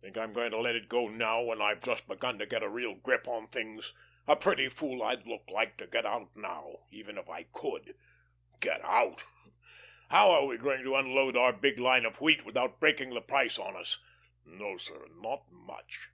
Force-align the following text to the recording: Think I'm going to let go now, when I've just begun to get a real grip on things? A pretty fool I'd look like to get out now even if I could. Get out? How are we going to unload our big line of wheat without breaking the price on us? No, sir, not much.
Think 0.00 0.16
I'm 0.16 0.32
going 0.32 0.50
to 0.52 0.60
let 0.60 0.88
go 0.88 1.08
now, 1.08 1.42
when 1.42 1.60
I've 1.60 1.82
just 1.82 2.06
begun 2.06 2.38
to 2.38 2.46
get 2.46 2.62
a 2.62 2.68
real 2.68 2.94
grip 2.94 3.26
on 3.26 3.48
things? 3.48 3.92
A 4.28 4.36
pretty 4.36 4.68
fool 4.68 5.02
I'd 5.02 5.26
look 5.26 5.50
like 5.50 5.76
to 5.78 5.88
get 5.88 6.06
out 6.06 6.36
now 6.36 6.84
even 6.92 7.18
if 7.18 7.28
I 7.28 7.42
could. 7.52 7.96
Get 8.60 8.82
out? 8.84 9.24
How 10.10 10.30
are 10.30 10.46
we 10.46 10.58
going 10.58 10.84
to 10.84 10.94
unload 10.94 11.36
our 11.36 11.52
big 11.52 11.80
line 11.80 12.04
of 12.06 12.20
wheat 12.20 12.44
without 12.46 12.78
breaking 12.78 13.14
the 13.14 13.20
price 13.20 13.58
on 13.58 13.74
us? 13.74 13.98
No, 14.44 14.76
sir, 14.76 15.08
not 15.20 15.50
much. 15.50 16.10